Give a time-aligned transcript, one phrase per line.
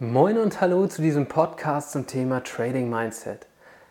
[0.00, 3.48] Moin und hallo zu diesem Podcast zum Thema Trading Mindset.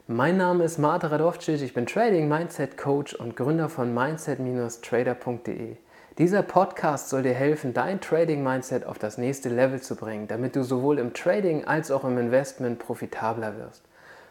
[0.07, 5.75] Mein Name ist Marta Radovcic, ich bin Trading Mindset Coach und Gründer von mindset-trader.de.
[6.17, 10.55] Dieser Podcast soll dir helfen, dein Trading Mindset auf das nächste Level zu bringen, damit
[10.55, 13.83] du sowohl im Trading als auch im Investment profitabler wirst.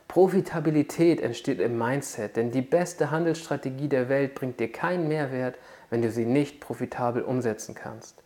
[0.09, 5.59] Profitabilität entsteht im Mindset, denn die beste Handelsstrategie der Welt bringt dir keinen Mehrwert,
[5.91, 8.23] wenn du sie nicht profitabel umsetzen kannst.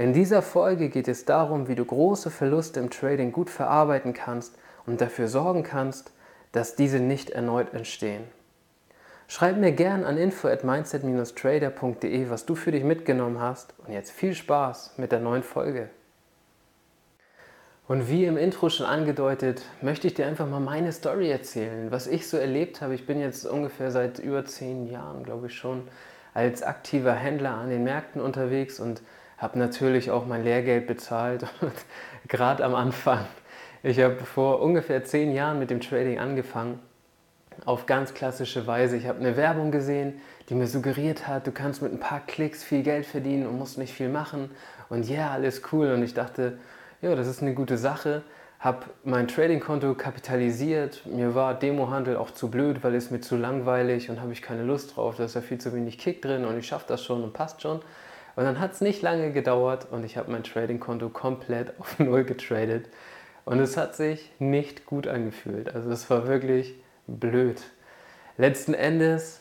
[0.00, 4.56] In dieser Folge geht es darum, wie du große Verluste im Trading gut verarbeiten kannst
[4.86, 6.12] und dafür sorgen kannst,
[6.52, 8.24] dass diese nicht erneut entstehen.
[9.28, 14.10] Schreib mir gern an info at mindset-trader.de, was du für dich mitgenommen hast und jetzt
[14.10, 15.90] viel Spaß mit der neuen Folge.
[17.86, 22.06] Und wie im Intro schon angedeutet, möchte ich dir einfach mal meine Story erzählen, was
[22.06, 22.94] ich so erlebt habe.
[22.94, 25.86] Ich bin jetzt ungefähr seit über zehn Jahren, glaube ich schon,
[26.32, 29.02] als aktiver Händler an den Märkten unterwegs und
[29.40, 31.46] habe natürlich auch mein Lehrgeld bezahlt
[32.28, 33.24] gerade am Anfang.
[33.82, 36.78] Ich habe vor ungefähr zehn Jahren mit dem Trading angefangen,
[37.64, 38.96] auf ganz klassische Weise.
[38.96, 42.62] Ich habe eine Werbung gesehen, die mir suggeriert hat, du kannst mit ein paar Klicks
[42.62, 44.50] viel Geld verdienen und musst nicht viel machen
[44.90, 45.92] und ja, yeah, alles cool.
[45.92, 46.58] Und ich dachte,
[47.00, 48.22] ja, das ist eine gute Sache.
[48.58, 51.06] Habe mein Trading-Konto kapitalisiert.
[51.06, 54.64] Mir war Demohandel auch zu blöd, weil es mir zu langweilig und habe ich keine
[54.64, 55.16] Lust drauf.
[55.16, 57.62] Da ist ja viel zu wenig Kick drin und ich schaffe das schon und passt
[57.62, 57.80] schon.
[58.36, 62.24] Und dann hat es nicht lange gedauert und ich habe mein Trading-Konto komplett auf Null
[62.24, 62.88] getradet.
[63.44, 65.74] Und es hat sich nicht gut angefühlt.
[65.74, 66.74] Also es war wirklich
[67.06, 67.60] blöd.
[68.36, 69.40] Letzten Endes,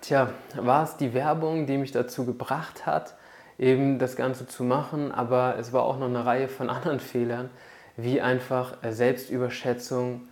[0.00, 3.14] tja, war es die Werbung, die mich dazu gebracht hat,
[3.58, 5.12] eben das Ganze zu machen.
[5.12, 7.50] Aber es war auch noch eine Reihe von anderen Fehlern,
[7.96, 10.28] wie einfach Selbstüberschätzung.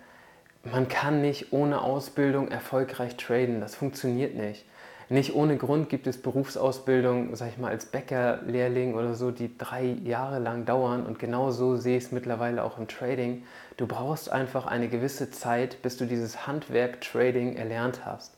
[0.65, 3.61] Man kann nicht ohne Ausbildung erfolgreich traden.
[3.61, 4.65] Das funktioniert nicht.
[5.09, 9.85] Nicht ohne Grund gibt es Berufsausbildung, sag ich mal, als Bäckerlehrling oder so, die drei
[10.03, 11.07] Jahre lang dauern.
[11.07, 13.45] Und genau so sehe ich es mittlerweile auch im Trading.
[13.77, 18.37] Du brauchst einfach eine gewisse Zeit, bis du dieses Handwerk Trading erlernt hast.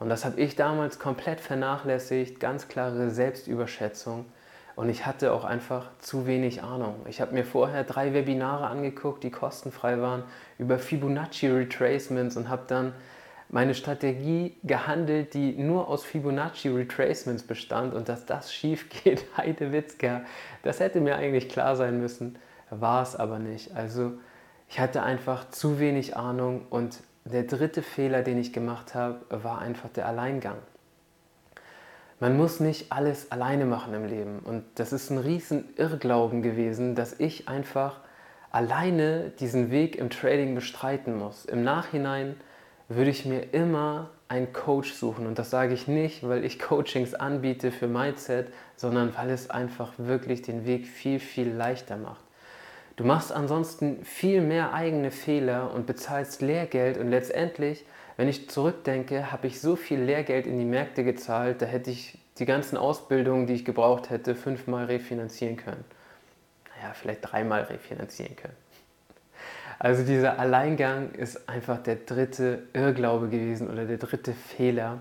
[0.00, 4.24] Und das habe ich damals komplett vernachlässigt, ganz klare Selbstüberschätzung.
[4.74, 6.96] Und ich hatte auch einfach zu wenig Ahnung.
[7.08, 10.24] Ich habe mir vorher drei Webinare angeguckt, die kostenfrei waren,
[10.58, 12.94] über Fibonacci Retracements und habe dann
[13.50, 19.72] meine Strategie gehandelt, die nur aus Fibonacci Retracements bestand und dass das schief geht, Heide
[19.72, 20.22] Witzker,
[20.62, 22.38] das hätte mir eigentlich klar sein müssen,
[22.70, 23.74] war es aber nicht.
[23.74, 24.12] Also
[24.68, 29.58] ich hatte einfach zu wenig Ahnung und der dritte Fehler, den ich gemacht habe, war
[29.58, 30.58] einfach der Alleingang.
[32.20, 36.94] Man muss nicht alles alleine machen im Leben und das ist ein riesen Irrglauben gewesen,
[36.94, 38.00] dass ich einfach
[38.52, 41.44] alleine diesen Weg im Trading bestreiten muss.
[41.46, 42.36] Im Nachhinein
[42.90, 45.26] würde ich mir immer einen Coach suchen.
[45.26, 49.92] Und das sage ich nicht, weil ich Coachings anbiete für Mindset, sondern weil es einfach
[49.96, 52.22] wirklich den Weg viel, viel leichter macht.
[52.96, 57.86] Du machst ansonsten viel mehr eigene Fehler und bezahlst Lehrgeld und letztendlich,
[58.16, 62.18] wenn ich zurückdenke, habe ich so viel Lehrgeld in die Märkte gezahlt, da hätte ich
[62.38, 65.84] die ganzen Ausbildungen, die ich gebraucht hätte, fünfmal refinanzieren können.
[66.76, 68.56] Naja, vielleicht dreimal refinanzieren können.
[69.80, 74.98] Also dieser Alleingang ist einfach der dritte Irrglaube gewesen oder der dritte Fehler.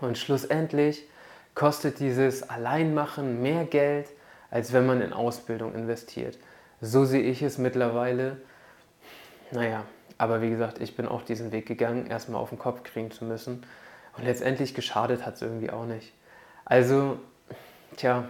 [0.00, 1.06] Und schlussendlich
[1.54, 4.08] kostet dieses Alleinmachen mehr Geld,
[4.50, 6.38] als wenn man in Ausbildung investiert.
[6.80, 8.38] So sehe ich es mittlerweile.
[9.50, 9.84] Naja,
[10.16, 13.26] aber wie gesagt, ich bin auch diesen Weg gegangen, erstmal auf den Kopf kriegen zu
[13.26, 13.62] müssen.
[14.16, 16.14] Und letztendlich geschadet hat es irgendwie auch nicht.
[16.64, 17.18] Also,
[17.98, 18.24] tja,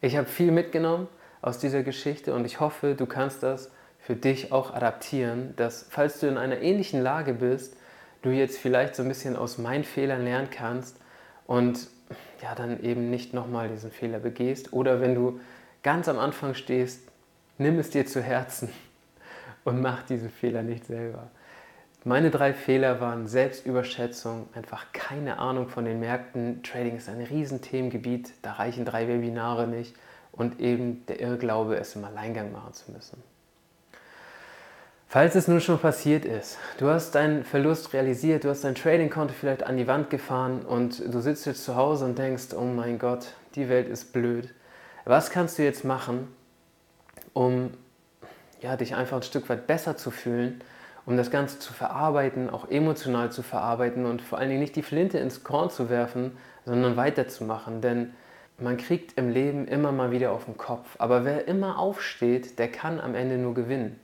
[0.00, 1.08] ich habe viel mitgenommen
[1.40, 3.68] aus dieser Geschichte und ich hoffe, du kannst das
[4.02, 7.76] für dich auch adaptieren, dass falls du in einer ähnlichen Lage bist,
[8.22, 10.96] du jetzt vielleicht so ein bisschen aus meinen Fehlern lernen kannst
[11.46, 11.88] und
[12.42, 14.72] ja, dann eben nicht nochmal diesen Fehler begehst.
[14.72, 15.40] Oder wenn du
[15.84, 17.00] ganz am Anfang stehst,
[17.58, 18.70] nimm es dir zu Herzen
[19.64, 21.30] und mach diesen Fehler nicht selber.
[22.04, 26.64] Meine drei Fehler waren Selbstüberschätzung, einfach keine Ahnung von den Märkten.
[26.64, 29.94] Trading ist ein Riesenthemengebiet, da reichen drei Webinare nicht
[30.32, 33.22] und eben der Irrglaube, es im Alleingang machen zu müssen.
[35.12, 39.34] Falls es nun schon passiert ist, du hast deinen Verlust realisiert, du hast dein Trading-Konto
[39.38, 42.98] vielleicht an die Wand gefahren und du sitzt jetzt zu Hause und denkst, oh mein
[42.98, 44.54] Gott, die Welt ist blöd.
[45.04, 46.34] Was kannst du jetzt machen,
[47.34, 47.72] um
[48.62, 50.62] ja, dich einfach ein Stück weit besser zu fühlen,
[51.04, 54.82] um das Ganze zu verarbeiten, auch emotional zu verarbeiten und vor allen Dingen nicht die
[54.82, 57.82] Flinte ins Korn zu werfen, sondern weiterzumachen.
[57.82, 58.14] Denn
[58.56, 60.96] man kriegt im Leben immer mal wieder auf den Kopf.
[60.96, 64.00] Aber wer immer aufsteht, der kann am Ende nur gewinnen.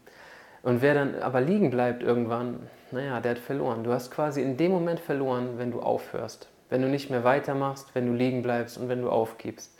[0.62, 2.60] Und wer dann aber liegen bleibt irgendwann,
[2.90, 3.84] naja, der hat verloren.
[3.84, 6.48] Du hast quasi in dem Moment verloren, wenn du aufhörst.
[6.70, 9.74] Wenn du nicht mehr weitermachst, wenn du liegen bleibst und wenn du aufgibst.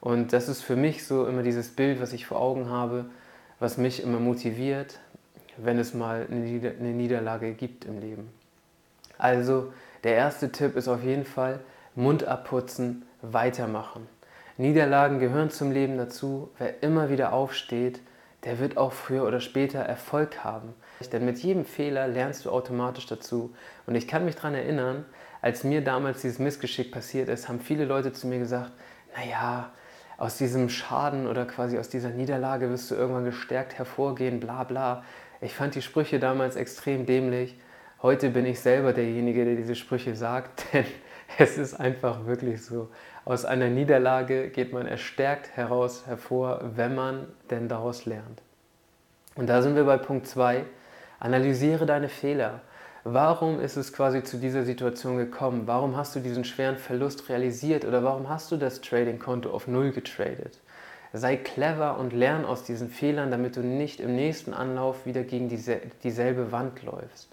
[0.00, 3.06] Und das ist für mich so immer dieses Bild, was ich vor Augen habe.
[3.58, 4.98] was mich immer motiviert,
[5.56, 8.30] wenn es mal eine Niederlage gibt im Leben.
[9.18, 9.72] Also
[10.04, 11.60] der erste Tipp ist auf jeden Fall
[11.94, 14.06] Mund abputzen, weitermachen.
[14.56, 16.50] Niederlagen gehören zum Leben dazu.
[16.58, 18.00] Wer immer wieder aufsteht,
[18.44, 20.74] der wird auch früher oder später Erfolg haben.
[21.12, 23.54] Denn mit jedem Fehler lernst du automatisch dazu.
[23.86, 25.04] Und ich kann mich daran erinnern,
[25.42, 28.72] als mir damals dieses Missgeschick passiert ist, haben viele Leute zu mir gesagt,
[29.16, 29.72] naja,
[30.16, 35.04] aus diesem Schaden oder quasi aus dieser Niederlage wirst du irgendwann gestärkt hervorgehen, bla bla.
[35.40, 37.56] Ich fand die Sprüche damals extrem dämlich.
[38.02, 40.84] Heute bin ich selber derjenige, der diese Sprüche sagt, denn
[41.38, 42.88] es ist einfach wirklich so.
[43.28, 48.40] Aus einer Niederlage geht man erstärkt heraus hervor, wenn man denn daraus lernt.
[49.34, 50.64] Und da sind wir bei Punkt 2.
[51.20, 52.62] Analysiere deine Fehler.
[53.04, 55.64] Warum ist es quasi zu dieser Situation gekommen?
[55.66, 59.90] Warum hast du diesen schweren Verlust realisiert oder warum hast du das Trading-Konto auf Null
[59.90, 60.58] getradet?
[61.12, 65.50] Sei clever und lern aus diesen Fehlern, damit du nicht im nächsten Anlauf wieder gegen
[65.50, 67.28] diese, dieselbe Wand läufst.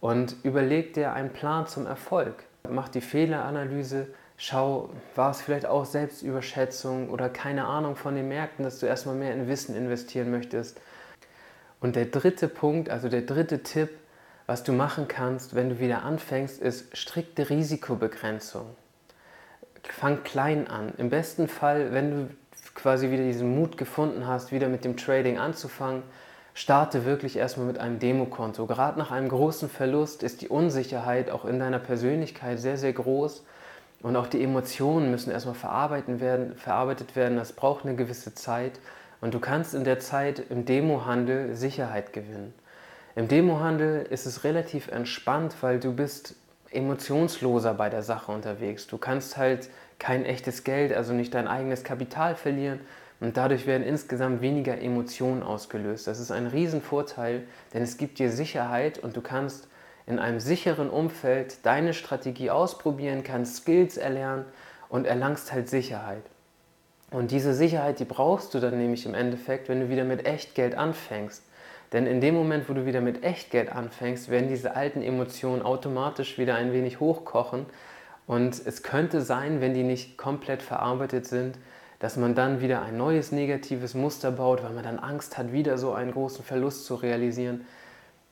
[0.00, 2.44] Und überleg dir einen Plan zum Erfolg.
[2.70, 4.06] Mach die Fehleranalyse,
[4.38, 9.16] schau, war es vielleicht auch Selbstüberschätzung oder keine Ahnung von den Märkten, dass du erstmal
[9.16, 10.80] mehr in Wissen investieren möchtest.
[11.80, 13.90] Und der dritte Punkt, also der dritte Tipp,
[14.46, 18.64] was du machen kannst, wenn du wieder anfängst, ist strikte Risikobegrenzung.
[19.82, 20.92] Fang klein an.
[20.98, 22.34] Im besten Fall, wenn du
[22.74, 26.02] quasi wieder diesen Mut gefunden hast, wieder mit dem Trading anzufangen,
[26.54, 28.66] starte wirklich erstmal mit einem Demokonto.
[28.66, 33.44] Gerade nach einem großen Verlust ist die Unsicherheit auch in deiner Persönlichkeit sehr, sehr groß.
[34.02, 37.36] Und auch die Emotionen müssen erstmal verarbeitet werden, verarbeitet werden.
[37.36, 38.78] Das braucht eine gewisse Zeit.
[39.20, 42.54] Und du kannst in der Zeit im Demohandel Sicherheit gewinnen.
[43.16, 46.36] Im Demohandel ist es relativ entspannt, weil du bist
[46.70, 48.86] emotionsloser bei der Sache unterwegs.
[48.86, 49.68] Du kannst halt
[49.98, 52.80] kein echtes Geld, also nicht dein eigenes Kapital verlieren
[53.20, 56.06] und dadurch werden insgesamt weniger Emotionen ausgelöst.
[56.06, 57.42] Das ist ein Riesenvorteil,
[57.74, 59.67] denn es gibt dir Sicherheit und du kannst
[60.08, 64.46] in einem sicheren Umfeld deine Strategie ausprobieren, kannst Skills erlernen
[64.88, 66.22] und erlangst halt Sicherheit.
[67.10, 70.74] Und diese Sicherheit, die brauchst du dann nämlich im Endeffekt, wenn du wieder mit Echtgeld
[70.74, 71.42] anfängst.
[71.92, 76.38] Denn in dem Moment, wo du wieder mit Echtgeld anfängst, werden diese alten Emotionen automatisch
[76.38, 77.66] wieder ein wenig hochkochen.
[78.26, 81.58] Und es könnte sein, wenn die nicht komplett verarbeitet sind,
[81.98, 85.76] dass man dann wieder ein neues negatives Muster baut, weil man dann Angst hat, wieder
[85.76, 87.66] so einen großen Verlust zu realisieren,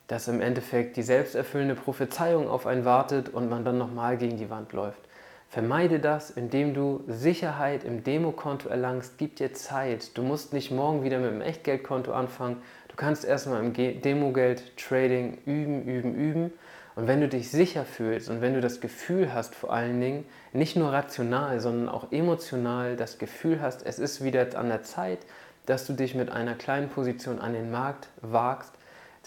[0.07, 4.49] dass im Endeffekt die selbsterfüllende Prophezeiung auf einen wartet und man dann nochmal gegen die
[4.49, 5.01] Wand läuft.
[5.49, 9.13] Vermeide das, indem du Sicherheit im Demokonto erlangst.
[9.17, 10.17] Gib dir Zeit.
[10.17, 12.61] Du musst nicht morgen wieder mit dem Echtgeldkonto anfangen.
[12.89, 16.53] Du kannst erstmal im Demogeld-Trading üben, üben, üben.
[16.95, 20.25] Und wenn du dich sicher fühlst und wenn du das Gefühl hast, vor allen Dingen,
[20.51, 25.19] nicht nur rational, sondern auch emotional das Gefühl hast, es ist wieder an der Zeit,
[25.65, 28.73] dass du dich mit einer kleinen Position an den Markt wagst,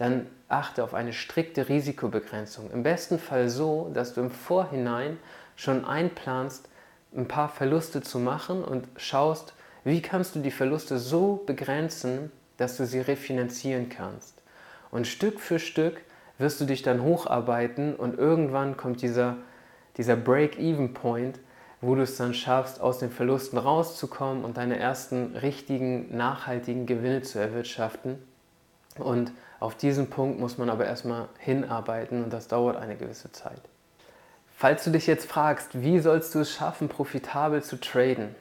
[0.01, 2.71] dann achte auf eine strikte Risikobegrenzung.
[2.71, 5.19] Im besten Fall so, dass du im Vorhinein
[5.57, 6.71] schon einplanst,
[7.15, 9.53] ein paar Verluste zu machen und schaust,
[9.85, 14.41] wie kannst du die Verluste so begrenzen, dass du sie refinanzieren kannst.
[14.91, 16.01] Und Stück für Stück
[16.39, 19.37] wirst du dich dann hocharbeiten und irgendwann kommt dieser,
[19.99, 21.39] dieser Break-Even-Point,
[21.83, 27.21] wo du es dann schaffst, aus den Verlusten rauszukommen und deine ersten richtigen, nachhaltigen Gewinne
[27.21, 28.19] zu erwirtschaften.
[28.99, 33.61] Und auf diesen Punkt muss man aber erstmal hinarbeiten und das dauert eine gewisse Zeit.
[34.57, 38.35] Falls du dich jetzt fragst, wie sollst du es schaffen, profitabel zu traden,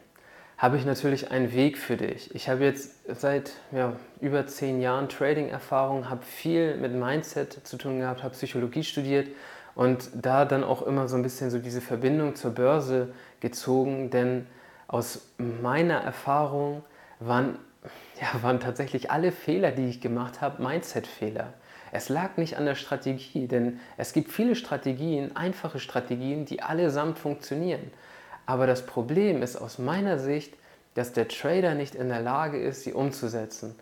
[0.57, 2.35] habe ich natürlich einen Weg für dich.
[2.35, 7.99] Ich habe jetzt seit ja, über zehn Jahren Trading-Erfahrung, habe viel mit Mindset zu tun
[7.99, 9.27] gehabt, habe Psychologie studiert
[9.75, 14.47] und da dann auch immer so ein bisschen so diese Verbindung zur Börse gezogen, denn
[14.87, 16.83] aus meiner Erfahrung
[17.19, 17.57] waren,
[18.19, 21.53] ja, waren tatsächlich alle Fehler, die ich gemacht habe, Mindset-Fehler.
[21.91, 27.17] Es lag nicht an der Strategie, denn es gibt viele Strategien, einfache Strategien, die allesamt
[27.17, 27.91] funktionieren.
[28.45, 30.53] Aber das Problem ist aus meiner Sicht,
[30.93, 33.75] dass der Trader nicht in der Lage ist, sie umzusetzen.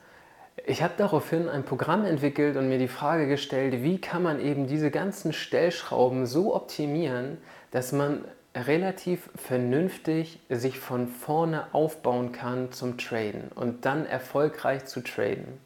[0.65, 4.67] Ich habe daraufhin ein Programm entwickelt und mir die Frage gestellt, wie kann man eben
[4.67, 7.37] diese ganzen Stellschrauben so optimieren,
[7.71, 8.25] dass man
[8.65, 15.59] relativ vernünftig sich von vorne aufbauen kann zum Traden und dann erfolgreich zu traden.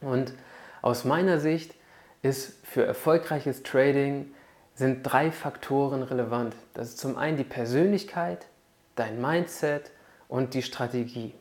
[0.00, 0.34] Und
[0.82, 1.74] aus meiner Sicht
[2.22, 4.32] ist für erfolgreiches Trading
[4.74, 6.54] sind drei Faktoren relevant.
[6.74, 8.46] Das ist zum einen die Persönlichkeit,
[8.94, 9.90] dein Mindset
[10.28, 11.32] und die Strategie.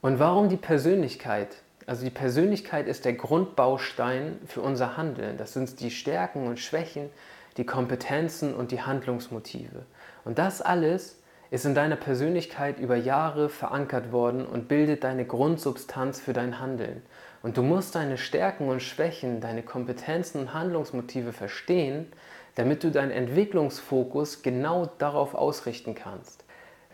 [0.00, 1.56] Und warum die Persönlichkeit?
[1.86, 5.36] Also die Persönlichkeit ist der Grundbaustein für unser Handeln.
[5.36, 7.10] Das sind die Stärken und Schwächen,
[7.56, 9.84] die Kompetenzen und die Handlungsmotive.
[10.24, 11.18] Und das alles
[11.50, 17.02] ist in deiner Persönlichkeit über Jahre verankert worden und bildet deine Grundsubstanz für dein Handeln.
[17.42, 22.06] Und du musst deine Stärken und Schwächen, deine Kompetenzen und Handlungsmotive verstehen,
[22.54, 26.44] damit du deinen Entwicklungsfokus genau darauf ausrichten kannst.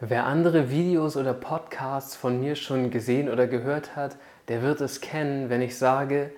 [0.00, 4.16] Wer andere Videos oder Podcasts von mir schon gesehen oder gehört hat,
[4.48, 6.30] der wird es kennen, wenn ich sage,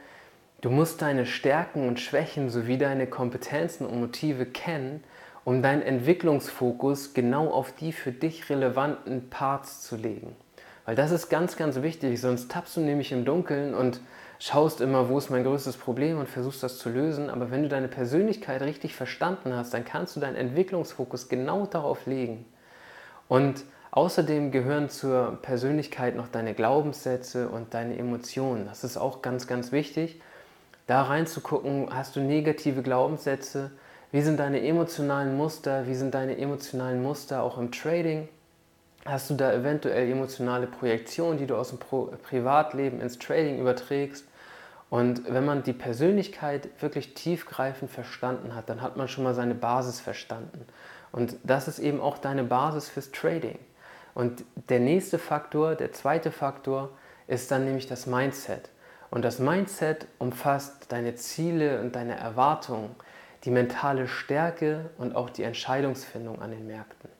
[0.60, 5.02] du musst deine Stärken und Schwächen sowie deine Kompetenzen und Motive kennen,
[5.44, 10.36] um deinen Entwicklungsfokus genau auf die für dich relevanten Parts zu legen.
[10.84, 14.00] Weil das ist ganz, ganz wichtig, sonst tappst du nämlich im Dunkeln und
[14.38, 17.30] schaust immer, wo ist mein größtes Problem und versuchst das zu lösen.
[17.30, 22.06] Aber wenn du deine Persönlichkeit richtig verstanden hast, dann kannst du deinen Entwicklungsfokus genau darauf
[22.06, 22.46] legen.
[23.28, 28.66] Und außerdem gehören zur Persönlichkeit noch deine Glaubenssätze und deine Emotionen.
[28.66, 30.20] Das ist auch ganz, ganz wichtig.
[30.90, 33.70] Da reinzugucken, hast du negative Glaubenssätze?
[34.10, 35.86] Wie sind deine emotionalen Muster?
[35.86, 38.26] Wie sind deine emotionalen Muster auch im Trading?
[39.04, 44.24] Hast du da eventuell emotionale Projektionen, die du aus dem Privatleben ins Trading überträgst?
[44.90, 49.54] Und wenn man die Persönlichkeit wirklich tiefgreifend verstanden hat, dann hat man schon mal seine
[49.54, 50.66] Basis verstanden.
[51.12, 53.60] Und das ist eben auch deine Basis fürs Trading.
[54.12, 56.88] Und der nächste Faktor, der zweite Faktor,
[57.28, 58.70] ist dann nämlich das Mindset.
[59.10, 62.94] Und das Mindset umfasst deine Ziele und deine Erwartungen,
[63.44, 67.10] die mentale Stärke und auch die Entscheidungsfindung an den Märkten.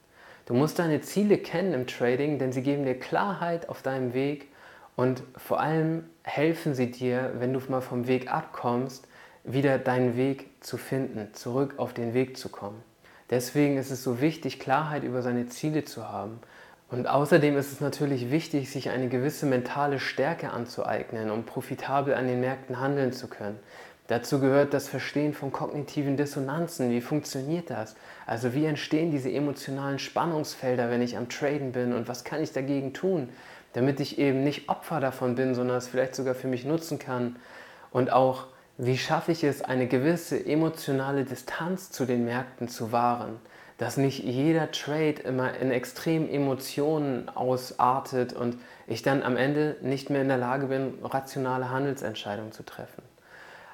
[0.45, 4.47] Du musst deine Ziele kennen im Trading, denn sie geben dir Klarheit auf deinem Weg
[4.95, 9.07] und vor allem helfen sie dir, wenn du mal vom Weg abkommst,
[9.43, 12.83] wieder deinen Weg zu finden, zurück auf den Weg zu kommen.
[13.29, 16.39] Deswegen ist es so wichtig, Klarheit über seine Ziele zu haben.
[16.91, 22.27] Und außerdem ist es natürlich wichtig, sich eine gewisse mentale Stärke anzueignen, um profitabel an
[22.27, 23.57] den Märkten handeln zu können.
[24.07, 26.89] Dazu gehört das Verstehen von kognitiven Dissonanzen.
[26.89, 27.95] Wie funktioniert das?
[28.25, 32.51] Also wie entstehen diese emotionalen Spannungsfelder, wenn ich am Traden bin und was kann ich
[32.51, 33.29] dagegen tun,
[33.71, 37.37] damit ich eben nicht Opfer davon bin, sondern es vielleicht sogar für mich nutzen kann.
[37.91, 43.39] Und auch wie schaffe ich es, eine gewisse emotionale Distanz zu den Märkten zu wahren,
[43.81, 50.11] dass nicht jeder Trade immer in extremen Emotionen ausartet und ich dann am Ende nicht
[50.11, 53.01] mehr in der Lage bin, rationale Handelsentscheidungen zu treffen.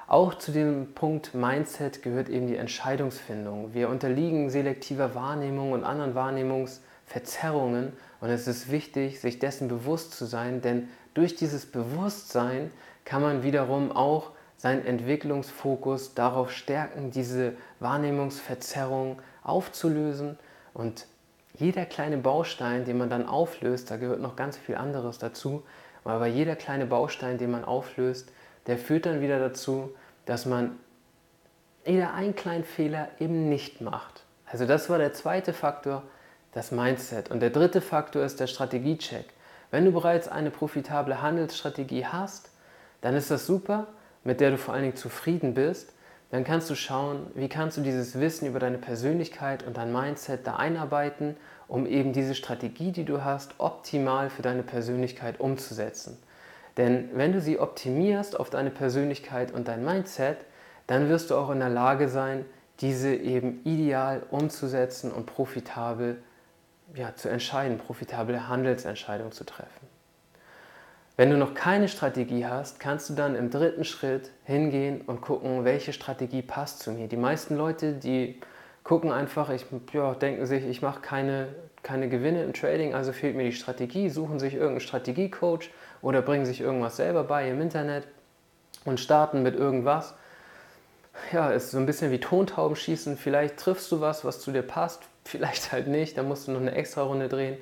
[0.06, 3.74] Auch zu dem Punkt Mindset gehört eben die Entscheidungsfindung.
[3.74, 10.24] Wir unterliegen selektiver Wahrnehmung und anderen Wahrnehmungsverzerrungen und es ist wichtig, sich dessen bewusst zu
[10.24, 12.70] sein, denn durch dieses Bewusstsein
[13.04, 20.38] kann man wiederum auch seinen Entwicklungsfokus darauf stärken, diese Wahrnehmungsverzerrung aufzulösen.
[20.74, 21.06] Und
[21.54, 25.64] jeder kleine Baustein, den man dann auflöst, da gehört noch ganz viel anderes dazu,
[26.04, 28.30] aber jeder kleine Baustein, den man auflöst,
[28.66, 30.78] der führt dann wieder dazu, dass man
[31.84, 34.24] wieder einen kleinen Fehler eben nicht macht.
[34.46, 36.02] Also das war der zweite Faktor,
[36.52, 37.30] das Mindset.
[37.30, 39.26] Und der dritte Faktor ist der Strategiecheck.
[39.70, 42.50] Wenn du bereits eine profitable Handelsstrategie hast,
[43.00, 43.86] dann ist das super,
[44.24, 45.92] mit der du vor allen Dingen zufrieden bist,
[46.30, 50.46] dann kannst du schauen, wie kannst du dieses Wissen über deine Persönlichkeit und dein Mindset
[50.46, 51.36] da einarbeiten,
[51.68, 56.18] um eben diese Strategie, die du hast, optimal für deine Persönlichkeit umzusetzen.
[56.76, 60.38] Denn wenn du sie optimierst auf deine Persönlichkeit und dein Mindset,
[60.86, 62.44] dann wirst du auch in der Lage sein,
[62.80, 66.22] diese eben ideal umzusetzen und profitabel
[66.94, 69.97] ja, zu entscheiden, profitable Handelsentscheidungen zu treffen.
[71.18, 75.64] Wenn du noch keine Strategie hast, kannst du dann im dritten Schritt hingehen und gucken,
[75.64, 77.08] welche Strategie passt zu mir.
[77.08, 78.40] Die meisten Leute, die
[78.84, 81.48] gucken einfach, ich, ja, denken sich, ich mache keine,
[81.82, 85.70] keine Gewinne im Trading, also fehlt mir die Strategie, suchen sich irgendeinen Strategiecoach
[86.02, 88.06] oder bringen sich irgendwas selber bei im Internet
[88.84, 90.14] und starten mit irgendwas.
[91.32, 93.16] Ja, ist so ein bisschen wie Tontauben schießen.
[93.16, 96.60] Vielleicht triffst du was, was zu dir passt, vielleicht halt nicht, dann musst du noch
[96.60, 97.58] eine extra Runde drehen.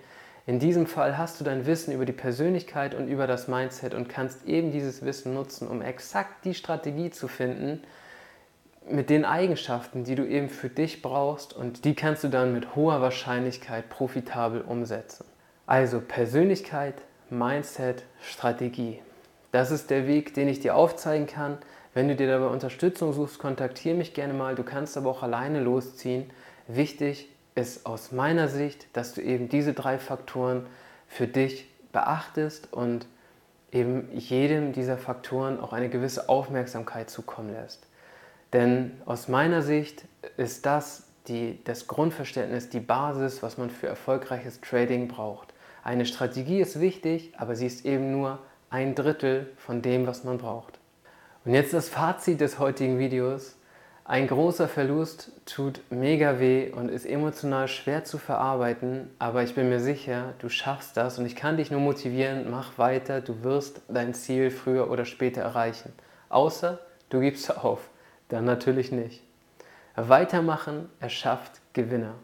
[0.49, 4.09] In diesem Fall hast du dein Wissen über die Persönlichkeit und über das Mindset und
[4.09, 7.83] kannst eben dieses Wissen nutzen, um exakt die Strategie zu finden
[8.89, 12.77] mit den Eigenschaften, die du eben für dich brauchst und die kannst du dann mit
[12.77, 15.25] hoher Wahrscheinlichkeit profitabel umsetzen.
[15.67, 16.95] Also Persönlichkeit,
[17.29, 19.01] Mindset, Strategie.
[19.51, 21.59] Das ist der Weg, den ich dir aufzeigen kann.
[21.93, 24.55] Wenn du dir dabei Unterstützung suchst, kontaktiere mich gerne mal.
[24.55, 26.31] Du kannst aber auch alleine losziehen.
[26.69, 30.67] Wichtig ist aus meiner Sicht, dass du eben diese drei Faktoren
[31.09, 33.07] für dich beachtest und
[33.73, 37.87] eben jedem dieser Faktoren auch eine gewisse Aufmerksamkeit zukommen lässt.
[38.53, 40.05] Denn aus meiner Sicht
[40.37, 45.53] ist das die, das Grundverständnis, die Basis, was man für erfolgreiches Trading braucht.
[45.83, 48.39] Eine Strategie ist wichtig, aber sie ist eben nur
[48.71, 50.79] ein Drittel von dem, was man braucht.
[51.45, 53.56] Und jetzt das Fazit des heutigen Videos.
[54.09, 59.69] Ein großer Verlust tut mega weh und ist emotional schwer zu verarbeiten, aber ich bin
[59.69, 63.81] mir sicher, du schaffst das und ich kann dich nur motivieren, mach weiter, du wirst
[63.89, 65.93] dein Ziel früher oder später erreichen.
[66.29, 67.91] Außer du gibst auf,
[68.29, 69.25] dann natürlich nicht.
[69.97, 72.15] Weitermachen erschafft Gewinner.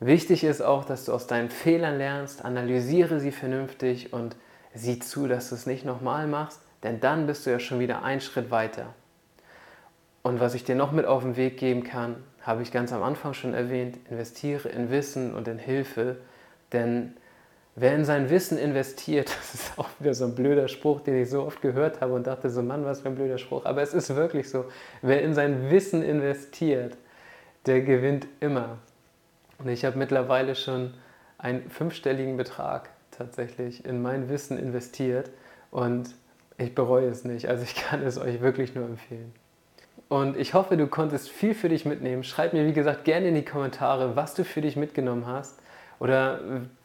[0.00, 4.34] Wichtig ist auch, dass du aus deinen Fehlern lernst, analysiere sie vernünftig und
[4.72, 8.02] sieh zu, dass du es nicht nochmal machst, denn dann bist du ja schon wieder
[8.02, 8.94] einen Schritt weiter.
[10.26, 13.04] Und was ich dir noch mit auf den Weg geben kann, habe ich ganz am
[13.04, 16.16] Anfang schon erwähnt, investiere in Wissen und in Hilfe,
[16.72, 17.16] denn
[17.76, 21.30] wer in sein Wissen investiert, das ist auch wieder so ein blöder Spruch, den ich
[21.30, 23.94] so oft gehört habe und dachte so, Mann, was für ein blöder Spruch, aber es
[23.94, 24.64] ist wirklich so,
[25.00, 26.96] wer in sein Wissen investiert,
[27.66, 28.78] der gewinnt immer.
[29.58, 30.92] Und ich habe mittlerweile schon
[31.38, 35.30] einen fünfstelligen Betrag tatsächlich in mein Wissen investiert
[35.70, 36.16] und
[36.58, 37.48] ich bereue es nicht.
[37.48, 39.32] Also ich kann es euch wirklich nur empfehlen.
[40.08, 42.22] Und ich hoffe, du konntest viel für dich mitnehmen.
[42.22, 45.58] Schreib mir, wie gesagt, gerne in die Kommentare, was du für dich mitgenommen hast.
[45.98, 46.40] Oder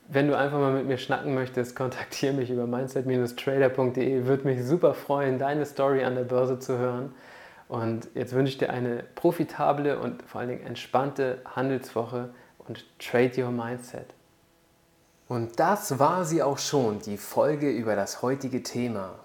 [0.08, 4.26] wenn du einfach mal mit mir schnacken möchtest, kontaktiere mich über mindset-trader.de.
[4.26, 7.14] Würde mich super freuen, deine Story an der Börse zu hören.
[7.68, 12.30] Und jetzt wünsche ich dir eine profitable und vor allen Dingen entspannte Handelswoche
[12.68, 14.08] und trade your mindset.
[15.30, 19.16] Und das war sie auch schon, die Folge über das heutige Thema.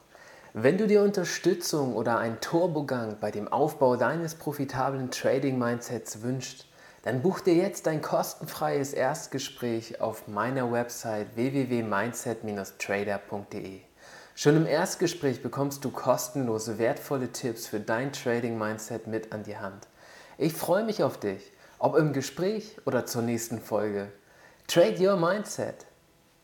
[0.58, 6.64] Wenn du dir Unterstützung oder einen Turbogang bei dem Aufbau deines profitablen Trading-Mindsets wünschst,
[7.02, 13.80] dann buch dir jetzt ein kostenfreies Erstgespräch auf meiner Website www.mindset-trader.de.
[14.34, 19.88] Schon im Erstgespräch bekommst du kostenlose, wertvolle Tipps für dein Trading-Mindset mit an die Hand.
[20.38, 24.10] Ich freue mich auf dich, ob im Gespräch oder zur nächsten Folge.
[24.68, 25.84] Trade Your Mindset